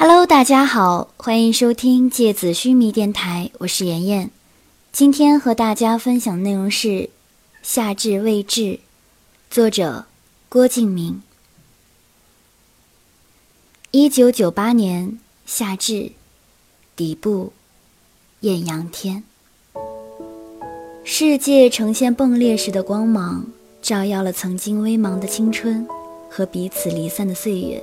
[0.00, 4.30] Hello，大家好，欢迎收听芥子须弥电台，我是妍妍。
[4.92, 6.88] 今天和大家分享的内容是
[7.64, 8.60] 《夏至未至》，
[9.50, 10.06] 作者
[10.48, 11.20] 郭敬明。
[13.90, 16.12] 一九九八年夏至，
[16.94, 17.52] 底部
[18.42, 19.24] 艳阳天，
[21.02, 23.46] 世界呈现迸裂时的光芒，
[23.82, 25.84] 照耀了曾经微茫的青春
[26.30, 27.82] 和彼此离散的岁月。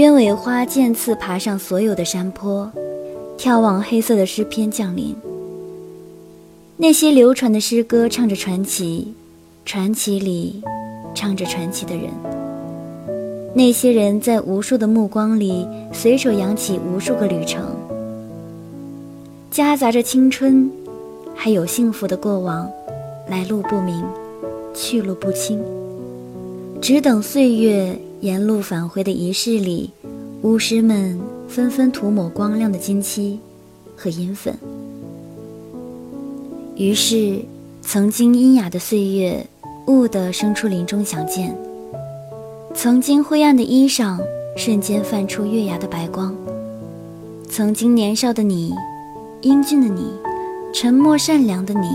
[0.00, 2.72] 鸢尾花渐次爬上所有的山坡，
[3.36, 5.14] 眺望黑色的诗篇降临。
[6.78, 9.12] 那些流传的诗歌唱着传奇，
[9.66, 10.62] 传奇里
[11.14, 12.04] 唱着传奇的人。
[13.52, 17.62] 那些人在无数的目光里随手扬起无数个旅程，
[19.50, 20.70] 夹杂着青春，
[21.34, 22.66] 还有幸福的过往，
[23.28, 24.02] 来路不明，
[24.72, 25.62] 去路不清，
[26.80, 27.94] 只等岁月。
[28.20, 29.90] 沿路返回的仪式里，
[30.42, 33.40] 巫师们纷纷涂抹光亮的金漆
[33.96, 34.54] 和银粉。
[36.76, 37.40] 于是，
[37.80, 39.46] 曾经阴雅的岁月，
[39.86, 41.50] 兀地生出林中响箭；
[42.74, 44.18] 曾经灰暗的衣裳，
[44.54, 46.36] 瞬间泛出月牙的白光。
[47.48, 48.74] 曾经年少的你，
[49.40, 50.12] 英俊的你，
[50.74, 51.88] 沉默善良的你，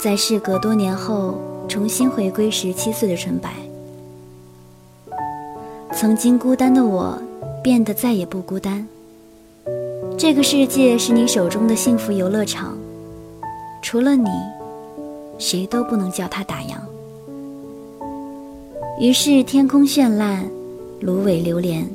[0.00, 3.52] 在事隔多年后，重新回归十七岁的纯白。
[5.96, 7.16] 曾经孤单的我，
[7.62, 8.84] 变得再也不孤单。
[10.18, 12.76] 这个世界是你手中的幸福游乐场，
[13.80, 14.28] 除了你，
[15.38, 16.74] 谁都不能叫它打烊。
[18.98, 20.44] 于是天空绚烂，
[21.00, 21.88] 芦苇流连，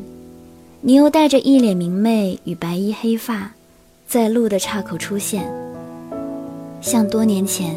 [0.79, 3.51] 你又带着一脸明媚与白衣黑发，
[4.07, 5.43] 在路的岔口出现，
[6.79, 7.75] 像多年前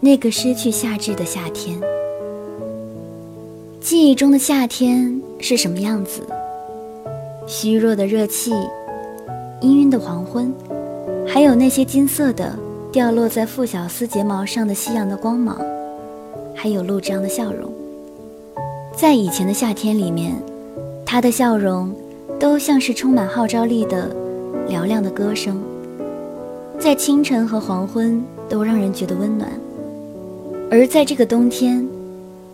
[0.00, 1.78] 那个失去夏至的夏天。
[3.88, 6.20] 记忆中的夏天是什么样子？
[7.46, 8.52] 虚弱的热气，
[9.62, 10.52] 氤氲的黄昏，
[11.26, 12.54] 还有那些金色的
[12.92, 15.58] 掉落在傅小司睫毛上的夕阳的光芒，
[16.54, 17.72] 还有陆之昂的笑容。
[18.94, 20.34] 在以前的夏天里面，
[21.06, 21.90] 他的笑容
[22.38, 24.14] 都像是充满号召力的
[24.68, 25.58] 嘹亮的歌声，
[26.78, 29.50] 在清晨和黄昏都让人觉得温暖。
[30.70, 31.88] 而在这个冬天。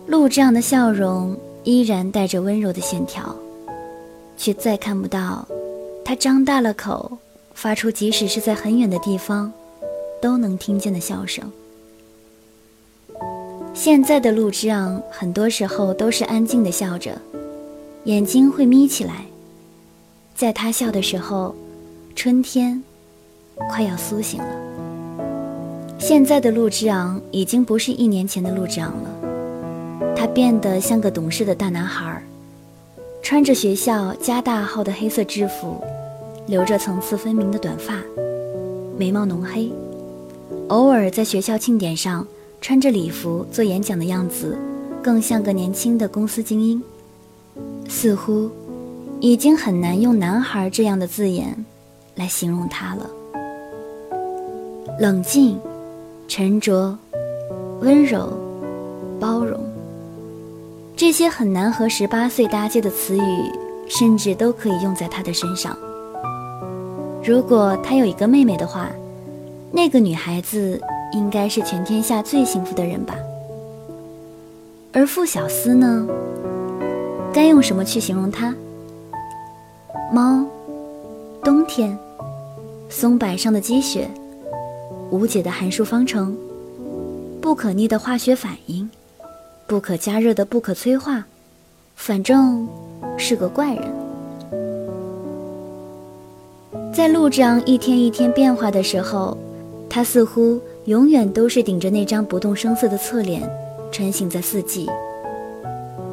[0.07, 3.35] 陆这样的笑容依然带着温柔的线条，
[4.37, 5.47] 却再看不到
[6.03, 7.17] 他张大了口，
[7.53, 9.51] 发出即使是在很远的地方
[10.21, 11.51] 都能听见的笑声。
[13.73, 17.19] 现在的陆之昂很多时候都是安静的笑着，
[18.03, 19.25] 眼睛会眯起来。
[20.35, 21.55] 在他笑的时候，
[22.15, 22.83] 春天
[23.69, 24.47] 快要苏醒了。
[25.97, 29.09] 现在的陆之昂已经不是一年前的陆之昂了。
[30.15, 32.21] 他变得像个懂事的大男孩，
[33.21, 35.83] 穿着学校加大号的黑色制服，
[36.47, 38.01] 留着层次分明的短发，
[38.97, 39.71] 眉毛浓黑，
[40.69, 42.25] 偶尔在学校庆典上
[42.61, 44.57] 穿着礼服做演讲的样子，
[45.03, 46.81] 更像个年轻的公司精英。
[47.87, 48.49] 似乎
[49.19, 51.65] 已经很难用“男孩”这样的字眼
[52.15, 53.09] 来形容他了。
[54.99, 55.59] 冷静、
[56.27, 56.97] 沉着、
[57.81, 58.33] 温柔、
[59.19, 59.59] 包容。
[60.97, 63.51] 这些很难和十八岁搭界的词语，
[63.89, 65.77] 甚至都可以用在他的身上。
[67.21, 68.89] 如果他有一个妹妹的话，
[69.71, 70.79] 那个女孩子
[71.11, 73.15] 应该是全天下最幸福的人吧。
[74.93, 76.07] 而傅小司呢？
[77.33, 78.55] 该用什么去形容她？
[80.13, 80.45] 猫，
[81.43, 81.97] 冬天，
[82.89, 84.09] 松柏上的积雪，
[85.11, 86.37] 无解的函数方程，
[87.41, 88.84] 不可逆的化学反应。
[89.67, 91.23] 不可加热的不可催化，
[91.95, 92.67] 反正
[93.17, 93.83] 是个怪人。
[96.93, 99.35] 在陆之昂一天一天变化的时候，
[99.89, 103.41] 他似乎永远都是顶着那张不动声色的侧脸，
[103.91, 104.87] 穿行在四季。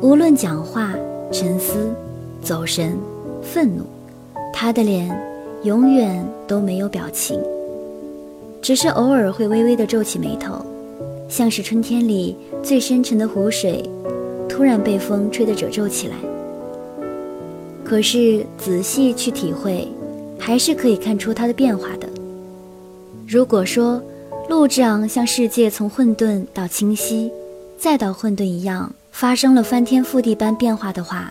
[0.01, 0.95] 无论讲话、
[1.31, 1.95] 沉思、
[2.43, 2.99] 走神、
[3.43, 3.85] 愤怒，
[4.53, 5.15] 他的脸
[5.63, 7.39] 永远都没有表情，
[8.63, 10.65] 只是偶尔会微微的皱起眉头。
[11.33, 13.83] 像是春天里最深沉的湖水，
[14.51, 16.17] 突然被风吹得褶皱起来。
[17.83, 19.89] 可是仔细去体会，
[20.39, 22.07] 还是可以看出它的变化的。
[23.27, 24.03] 如果说
[24.51, 27.33] 陆之昂像世界从混沌到清晰，
[27.79, 31.31] 再到混沌一样发生了翻天覆地般变化的话，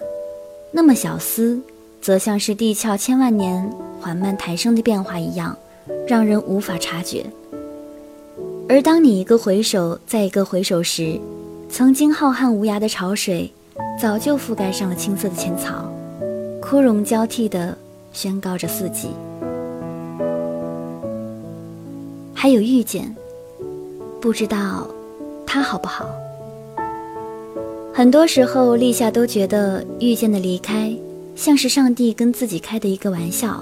[0.71, 1.61] 那么小司
[2.01, 5.55] 则像是地壳千万年缓慢抬升的变化一样，
[6.07, 7.23] 让人无法察觉。
[8.71, 11.19] 而当你一个回首，再一个回首时，
[11.69, 13.51] 曾经浩瀚无涯的潮水，
[13.99, 15.91] 早就覆盖上了青色的浅草，
[16.61, 17.77] 枯荣交替的
[18.13, 19.09] 宣告着四季。
[22.33, 23.13] 还有遇见，
[24.21, 24.87] 不知道
[25.45, 26.09] 他好不好。
[27.93, 30.95] 很多时候，立夏都觉得遇见的离开，
[31.35, 33.61] 像是上帝跟自己开的一个玩笑。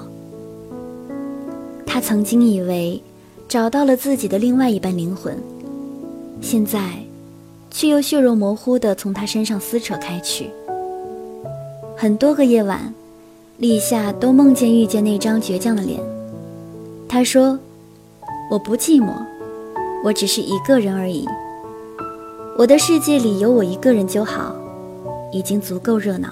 [1.84, 3.02] 他曾经以为
[3.50, 5.36] 找到了自己的另外一半灵魂，
[6.40, 6.80] 现在，
[7.72, 10.52] 却又血肉模糊的从他身上撕扯开去。
[11.98, 12.94] 很多个夜晚，
[13.58, 16.00] 立夏都梦见遇见那张倔强的脸。
[17.08, 17.58] 他说
[18.52, 19.16] ：“我不寂寞，
[20.04, 21.28] 我只是一个人而已。”
[22.56, 24.54] 我的世界里有我一个人就好，
[25.34, 26.30] 已经足够热闹。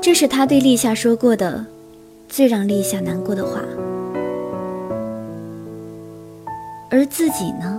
[0.00, 1.64] 这是他对立夏说过的
[2.28, 3.62] 最让立夏难过的话。
[6.96, 7.78] 而自己呢？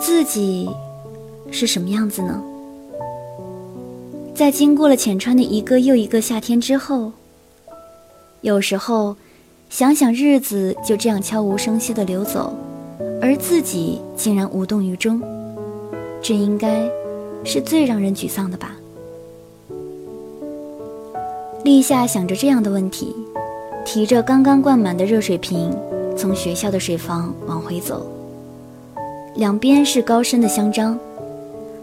[0.00, 0.68] 自己
[1.52, 2.42] 是什么样子呢？
[4.34, 7.12] 在经过了浅川的一个又一个夏天之后，
[8.40, 9.14] 有时候
[9.68, 12.52] 想想日子就这样悄无声息的流走。
[13.22, 15.22] 而自己竟然无动于衷，
[16.20, 16.90] 这应该
[17.44, 18.74] 是最让人沮丧的吧？
[21.62, 23.14] 立夏想着这样的问题，
[23.84, 25.70] 提着刚刚灌满的热水瓶，
[26.20, 28.06] 从学校的水房往回走。
[29.36, 30.98] 两边是高深的香樟，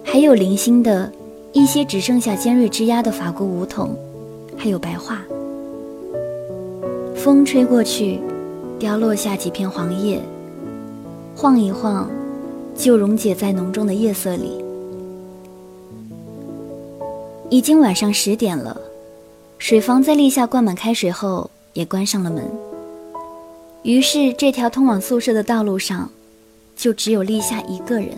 [0.04, 1.12] 还有零星的
[1.54, 3.98] 一些只剩下尖锐枝丫的法国梧桐，
[4.56, 5.18] 还有白桦。
[7.16, 8.20] 风吹过去，
[8.78, 10.22] 凋落下几片黄叶。
[11.36, 12.08] 晃一晃，
[12.76, 14.64] 就溶解在浓重的夜色里。
[17.50, 18.80] 已经晚上十点了，
[19.58, 22.44] 水房在立夏灌满开水后也关上了门。
[23.88, 26.10] 于是，这条通往宿舍的道路上，
[26.76, 28.10] 就只有立夏一个人。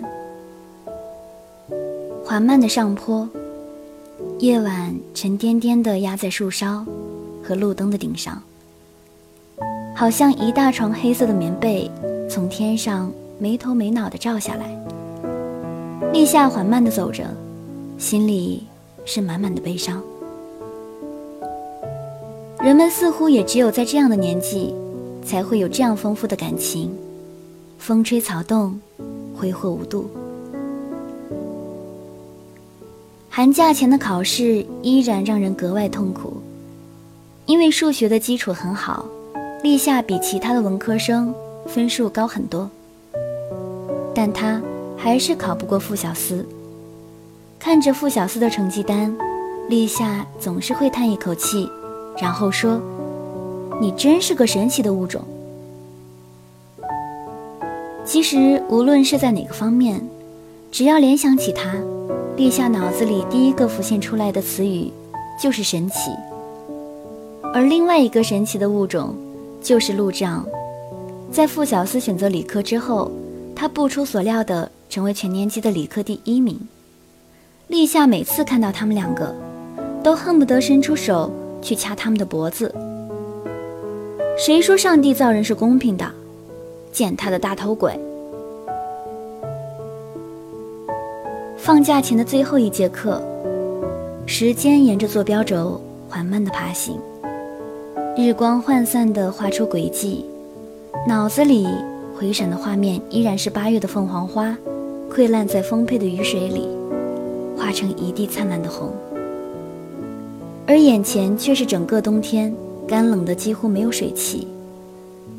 [2.25, 3.29] 缓慢的上坡，
[4.39, 6.83] 夜晚沉甸甸的压在树梢
[7.43, 8.41] 和路灯的顶上，
[9.95, 11.89] 好像一大床黑色的棉被。
[12.27, 14.75] 从天上没头没脑地照下来，
[16.11, 17.23] 立夏缓慢地走着，
[17.99, 18.65] 心里
[19.05, 20.01] 是满满的悲伤。
[22.59, 24.73] 人们似乎也只有在这样的年纪，
[25.29, 26.91] 才会有这样丰富的感情，
[27.77, 28.79] 风吹草动，
[29.35, 30.09] 挥霍无度。
[33.29, 36.33] 寒假前的考试依然让人格外痛苦，
[37.45, 39.05] 因为数学的基础很好，
[39.61, 41.31] 立夏比其他的文科生。
[41.67, 42.67] 分数高很多，
[44.15, 44.59] 但他
[44.97, 46.43] 还是考不过傅小司。
[47.59, 49.15] 看着傅小司的成绩单，
[49.69, 51.69] 立夏总是会叹一口气，
[52.19, 52.81] 然后说
[53.79, 55.21] ：“你真是个神奇的物种。”
[58.05, 60.01] 其实无论是在哪个方面，
[60.71, 61.75] 只要联想起他，
[62.35, 64.91] 立夏脑子里第一个浮现出来的词语
[65.39, 66.11] 就是神奇。
[67.53, 69.15] 而另外一个神奇的物种，
[69.61, 70.45] 就是陆障。
[71.31, 73.11] 在傅小司选择理科之后，
[73.55, 76.59] 他不出所料的成为全年级的理科第一名。
[77.67, 79.35] 立夏每次看到他们两个，
[80.03, 82.73] 都恨不得伸出手去掐他们的脖子。
[84.39, 86.09] 谁说上帝造人是公平的？
[86.93, 87.91] 践踏的大头鬼！
[91.57, 93.21] 放假前的最后一节课，
[94.25, 96.97] 时间沿着坐标轴缓慢的爬行，
[98.15, 100.23] 日光涣散的画出轨迹。
[101.05, 101.67] 脑子里
[102.17, 104.55] 回闪的画面依然是八月的凤凰花，
[105.13, 106.65] 溃烂在丰沛的雨水里，
[107.57, 108.93] 化成一地灿烂的红。
[110.65, 112.55] 而眼前却是整个冬天
[112.89, 114.47] 干冷的几乎没有水汽。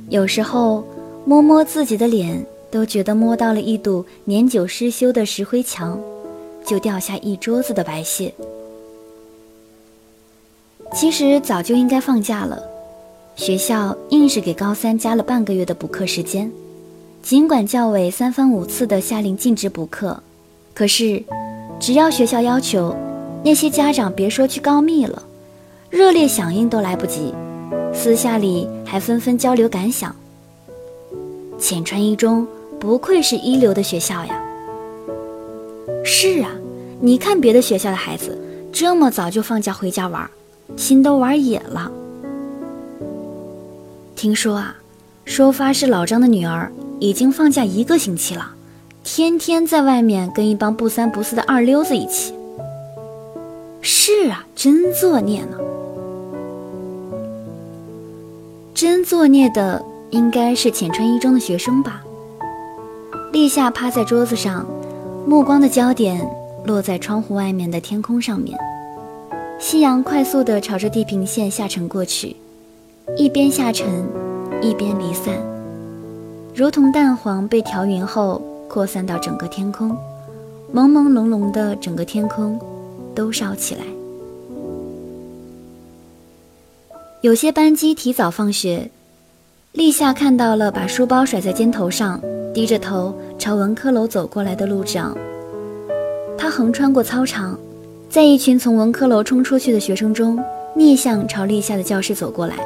[0.09, 0.85] 有时候
[1.25, 6.00] 摸摸自己的脸，都觉得摸到了一堵年久失修的石灰墙，
[6.64, 8.33] 就掉下一桌子的白屑。
[10.95, 12.62] 其实早就应该放假了。
[13.37, 16.50] 学校硬是给高三加了半个月的补课时间，
[17.23, 20.21] 尽管教委三番五次的下令禁止补课，
[20.75, 21.23] 可是
[21.78, 22.95] 只要学校要求，
[23.45, 25.23] 那些家长别说去告密了，
[25.90, 27.35] 热烈响应都来不及，
[27.92, 30.14] 私下里还纷纷交流感想。
[31.59, 32.47] 浅川一中
[32.78, 34.40] 不愧是一流的学校呀！
[36.04, 36.50] 是啊，
[37.00, 38.38] 你看别的学校的孩子
[38.73, 40.30] 这么早就放假回家玩，
[40.76, 41.90] 心都玩野了。
[44.14, 44.76] 听说啊，
[45.25, 46.70] 收发室老张的女儿
[47.00, 48.54] 已经放假一个星期了，
[49.02, 52.32] 天天在外面跟一帮不三不四的二流子一起。
[53.82, 55.56] 是啊，真作孽呢！
[58.81, 62.03] 真作孽的应该是浅川一中的学生吧？
[63.31, 64.67] 立夏趴在桌子上，
[65.27, 66.27] 目光的焦点
[66.65, 68.59] 落在窗户外面的天空上面。
[69.59, 72.35] 夕阳快速地朝着地平线下沉过去，
[73.19, 73.87] 一边下沉，
[74.63, 75.35] 一边离散，
[76.55, 79.91] 如同蛋黄被调匀后扩散到整个天空，
[80.73, 82.59] 朦朦胧胧的整个天空
[83.15, 83.83] 都烧起来。
[87.23, 88.91] 有些班机提早放学，
[89.73, 92.19] 立夏看到了把书包甩在肩头上，
[92.55, 95.15] 低着头朝文科楼走过来的路长。
[96.39, 97.59] 他横穿过操场。
[98.09, 100.43] 在一群从文科楼冲出去的学生中，
[100.75, 102.57] 逆向朝立夏的教室走过来。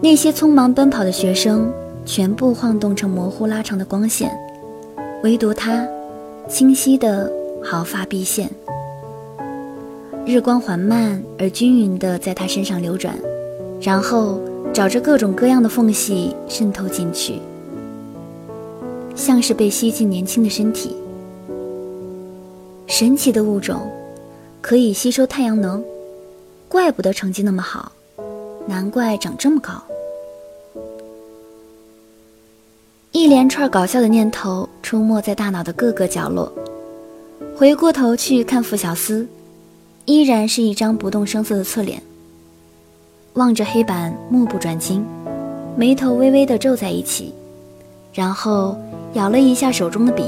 [0.00, 1.68] 那些匆忙奔跑的学生
[2.06, 4.30] 全部晃动成模糊拉长的光线，
[5.24, 5.84] 唯独他，
[6.46, 7.28] 清晰的
[7.60, 8.48] 毫发毕现。
[10.26, 13.14] 日光缓慢而均匀地在他身上流转，
[13.80, 14.40] 然后
[14.72, 17.38] 找着各种各样的缝隙渗透进去，
[19.14, 20.96] 像是被吸进年轻的身体。
[22.86, 23.80] 神奇的物种。
[24.66, 25.84] 可以吸收太阳能，
[26.70, 27.92] 怪不得成绩那么好，
[28.66, 29.72] 难怪长这么高。
[33.12, 36.50] 一连串搞笑的念头出没在大脑的各个角落。
[37.54, 39.28] 回过头去看傅小司，
[40.06, 42.02] 依然是一张不动声色的侧脸，
[43.34, 45.04] 望着黑板目不转睛，
[45.76, 47.32] 眉头微微的皱在一起，
[48.12, 48.76] 然后
[49.14, 50.24] 咬了一下手中的笔。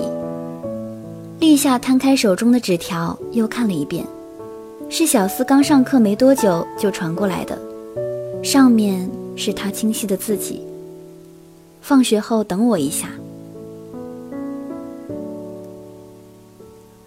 [1.38, 4.02] 立夏摊开手中的纸条，又看了一遍。
[4.88, 7.58] 是小司刚上课没多久就传过来的，
[8.42, 9.06] 上面
[9.36, 10.62] 是他清晰的字迹。
[11.82, 13.08] 放学后等我一下。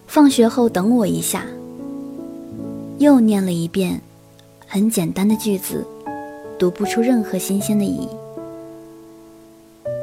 [0.05, 1.45] 放学后等我一下。
[3.00, 4.01] 又念了一遍，
[4.68, 5.88] 很简单的句子，
[6.60, 8.10] 读不出任何新鲜的意义。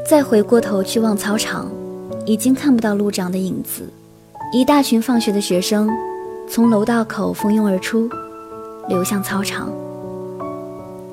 [0.08, 1.70] 再回过头去望操场，
[2.24, 3.82] 已经看不到路长的影子，
[4.50, 5.90] 一大群放学的学生。
[6.48, 8.08] 从楼道口蜂拥而出，
[8.88, 9.70] 流向操场。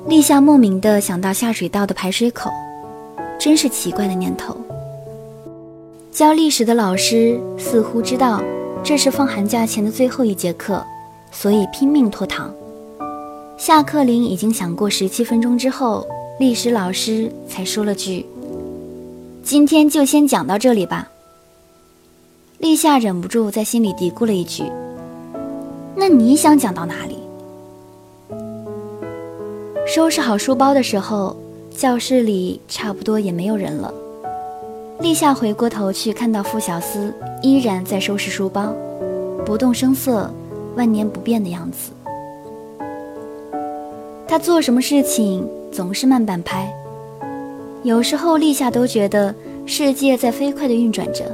[0.06, 2.50] 立夏莫名的想到下水道的排水口，
[3.38, 4.56] 真是奇怪的念头。
[6.10, 8.40] 教历史的老师似乎知道
[8.82, 10.82] 这是放寒假前的最后一节课，
[11.34, 12.50] 所以拼命拖堂。
[13.58, 16.06] 下课铃已经响过十七分钟之后，
[16.38, 18.24] 历史老师才说了句
[19.44, 21.10] ：“今天就先讲到这里吧。”
[22.58, 24.64] 立夏忍不住在心里嘀咕了一句。
[25.96, 27.18] 那你想讲到哪里？
[29.86, 31.36] 收拾好书包的时候，
[31.76, 33.92] 教室里差不多也没有人了。
[35.00, 37.12] 立夏回过头去，看到傅小司
[37.42, 38.72] 依然在收拾书包，
[39.44, 40.30] 不动声色，
[40.76, 41.92] 万年不变的样子。
[44.26, 46.72] 他做什么事情总是慢半拍，
[47.82, 49.34] 有时候立夏都觉得
[49.66, 51.24] 世界在飞快地运转着，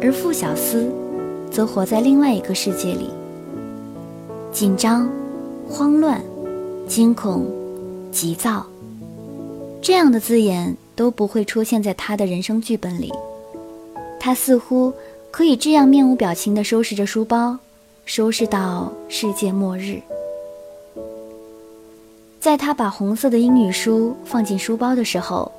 [0.00, 0.90] 而傅小司
[1.50, 3.10] 则活在另外一个世界里。
[4.52, 5.10] 紧张、
[5.68, 6.22] 慌乱、
[6.86, 7.46] 惊恐、
[8.10, 8.64] 急躁，
[9.80, 13.12] 这样的字眼都不会出现在他的人生剧本里。
[14.20, 14.92] 他似乎
[15.30, 17.58] 可以这样面无表情地收拾着书包，
[18.04, 20.00] 收拾到世界末日。
[22.40, 25.50] 在他把红色的英语书放进书包的时候，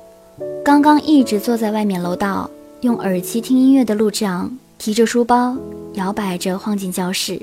[0.64, 2.48] 刚刚一直坐在外面楼道
[2.82, 5.56] 用耳机听音乐的陆志昂提着书包，
[5.94, 7.40] 摇摆着晃进教室。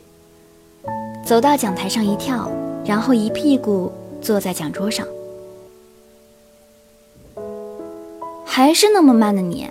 [1.26, 2.50] 走到讲台上一跳，
[2.86, 3.92] 然后一屁股
[4.22, 5.08] 坐在讲桌上。
[8.46, 9.68] 还是那么慢的你，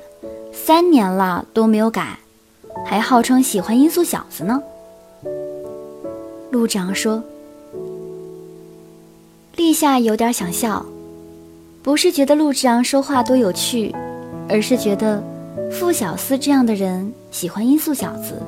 [0.52, 2.18] 三年了都没有改，
[2.84, 4.60] 还号称喜欢音速小子呢。
[6.50, 7.22] 陆长说。
[9.56, 10.84] 立夏有点想笑，
[11.82, 13.94] 不是觉得陆志昂说话多有趣，
[14.48, 15.22] 而是觉得
[15.70, 18.40] 傅小司这样的人喜欢音速小子，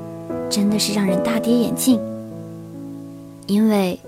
[0.51, 2.01] 真的是让人大跌眼镜。
[3.47, 3.99] 因为，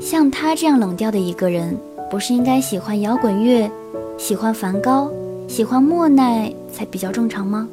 [0.00, 1.76] 像他这样冷调的一个人，
[2.10, 3.70] 不是应该喜欢摇滚乐、
[4.16, 5.10] 喜欢梵高、
[5.48, 7.68] 喜欢莫奈才比较正常吗？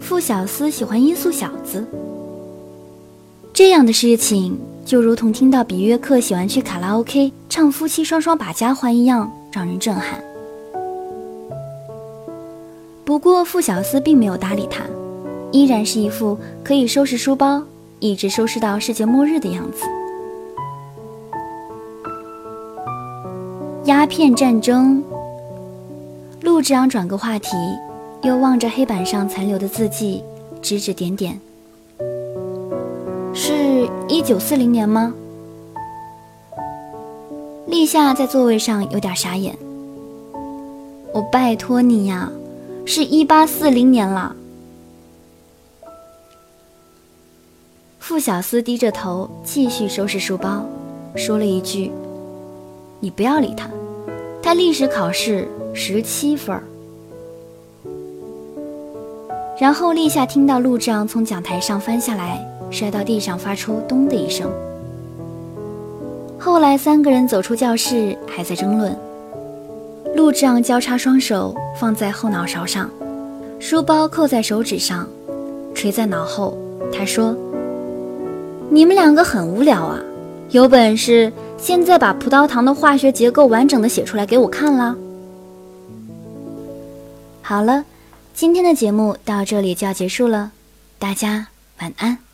[0.00, 1.86] 傅小司喜欢音速小子，
[3.58, 10.22] 这样的事情就如同听到比约克喜欢去卡拉 OK 唱夫妻双双把家还一样，让人震撼。
[13.04, 14.84] 不过傅小司并没有搭理他，
[15.50, 17.60] 依然是一副可以收拾书包。
[17.98, 19.82] 一直收拾到世界末日的样子。
[23.86, 25.02] 鸦片战争。
[26.42, 27.48] 陆志昂转个话题，
[28.22, 30.22] 又望着黑板上残留的字迹，
[30.62, 31.40] 指指点点。
[34.18, 35.14] 一九四零年吗？
[37.68, 39.56] 立夏在座位上有点傻眼。
[41.14, 42.28] 我拜托你呀，
[42.84, 44.34] 是一八四零年了。
[48.00, 50.66] 傅小司低着头继续收拾书包，
[51.14, 51.92] 说了一句
[52.98, 53.70] ：“你不要理他，
[54.42, 56.60] 他历史考试十七分。”
[59.60, 64.50] 然后立夏听到陆丈从讲台上翻下来，摔到地上，发出“咚”的一声。
[66.38, 68.96] 后来三个人走出教室，还在争论。
[70.14, 72.90] 陆丈交叉双手放在后脑勺上，
[73.58, 75.08] 书包扣在手指上，
[75.74, 76.56] 垂在脑后。
[76.92, 77.36] 他说
[78.70, 79.98] ：“你们两个很无聊啊，
[80.50, 84.96] 有本事现在把葡萄糖的化学结构完整的写出来给我看啦。”
[87.42, 87.84] 好了。
[88.34, 90.52] 今天的节目到这里就要结束了，
[90.96, 91.48] 大家
[91.80, 92.27] 晚安。